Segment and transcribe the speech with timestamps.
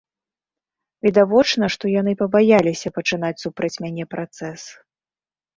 [1.07, 4.61] Відавочна, што яны пабаяліся пачынаць супраць мяне працэс.